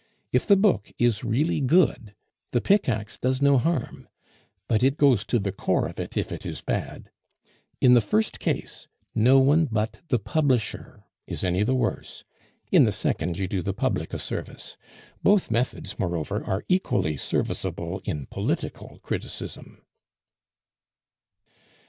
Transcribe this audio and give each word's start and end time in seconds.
If 0.31 0.47
the 0.47 0.55
book 0.57 0.91
is 0.97 1.23
really 1.23 1.61
good, 1.61 2.15
the 2.53 2.59
pickaxe 2.59 3.19
does 3.19 3.39
no 3.39 3.59
harm; 3.59 4.09
but 4.67 4.81
it 4.81 4.97
goes 4.97 5.23
to 5.25 5.37
the 5.37 5.51
core 5.51 5.87
of 5.87 5.99
it 5.99 6.17
if 6.17 6.31
it 6.31 6.43
is 6.43 6.59
bad. 6.61 7.11
In 7.81 7.93
the 7.93 8.01
first 8.01 8.39
case, 8.39 8.87
no 9.13 9.37
one 9.37 9.65
but 9.65 9.99
the 10.07 10.17
publisher 10.17 11.03
is 11.27 11.43
any 11.43 11.61
the 11.61 11.75
worse; 11.75 12.23
in 12.71 12.85
the 12.85 12.91
second, 12.91 13.37
you 13.37 13.47
do 13.47 13.61
the 13.61 13.73
public 13.75 14.11
a 14.11 14.17
service. 14.17 14.75
Both 15.21 15.51
methods, 15.51 15.99
moreover, 15.99 16.43
are 16.45 16.65
equally 16.67 17.15
serviceable 17.15 18.01
in 18.03 18.25
political 18.25 18.97
criticism." 19.03 19.85